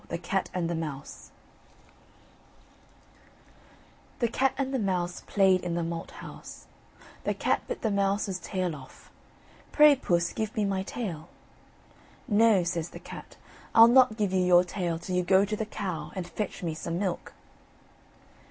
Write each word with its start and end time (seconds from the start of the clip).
THE 0.09 0.17
CAT 0.17 0.49
AND 0.51 0.67
THE 0.67 0.73
MOUSE 0.73 1.29
The 4.17 4.27
cat 4.27 4.55
and 4.57 4.73
the 4.73 4.79
mouse 4.79 5.21
Play'd 5.27 5.61
in 5.61 5.75
the 5.75 5.83
malt 5.83 6.09
house: 6.25 6.65
The 7.23 7.35
cat 7.35 7.61
bit 7.67 7.83
the 7.83 7.91
mouse's 7.91 8.39
tail 8.39 8.75
off. 8.75 9.11
"Pray, 9.71 9.95
puss, 9.95 10.33
give 10.33 10.55
me 10.55 10.65
my 10.65 10.81
tail." 10.81 11.29
"No," 12.27 12.63
says 12.63 12.89
the 12.89 12.99
cat, 12.99 13.37
"I'll 13.75 13.87
not 13.87 14.17
give 14.17 14.33
you 14.33 14.41
your 14.43 14.63
tail, 14.63 14.97
till 14.97 15.15
you 15.15 15.21
go 15.21 15.45
to 15.45 15.55
the 15.55 15.67
cow, 15.67 16.11
and 16.15 16.25
fetch 16.27 16.63
me 16.63 16.73
some 16.73 16.97
milk." 16.97 17.33